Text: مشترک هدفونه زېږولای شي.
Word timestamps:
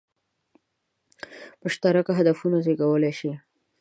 مشترک 1.63 2.07
هدفونه 2.19 2.57
زېږولای 2.65 3.13
شي. 3.19 3.31